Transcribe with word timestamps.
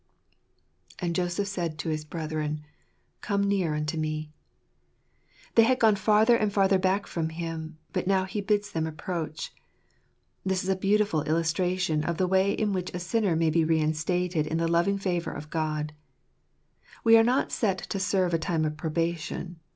''*" 0.35 0.69
And 0.99 1.13
Joseph 1.13 1.47
said 1.47 1.73
unto 1.73 1.89
his 1.91 2.05
brethren, 2.05 2.65
Come 3.21 3.43
near 3.43 3.75
unto 3.75 3.97
me 3.99 4.31
A 4.31 5.53
They 5.57 5.61
had 5.61 5.77
gone 5.79 5.95
farther 5.95 6.35
and 6.35 6.51
farther 6.51 6.79
back 6.79 7.05
from 7.05 7.29
him; 7.29 7.77
but 7.93 8.07
now 8.07 8.23
he 8.23 8.41
bids 8.41 8.71
them 8.71 8.87
approach. 8.87 9.53
This 10.43 10.63
is 10.63 10.69
a 10.69 10.75
beautiful 10.75 11.21
illustration 11.25 12.03
of 12.03 12.17
the 12.17 12.25
way 12.27 12.51
in 12.51 12.73
which 12.73 12.91
a 12.95 12.99
sinner 12.99 13.35
may 13.35 13.51
be 13.51 13.63
reinstated 13.63 14.47
in 14.47 14.57
the 14.57 14.67
loving 14.67 14.97
favour 14.97 15.33
of 15.33 15.51
God. 15.51 15.93
We 17.03 17.15
are 17.15 17.23
not 17.23 17.51
set 17.51 17.77
to 17.77 17.99
serve 17.99 18.33
a 18.33 18.39
time 18.39 18.65
of 18.65 18.77
probation. 18.77 19.59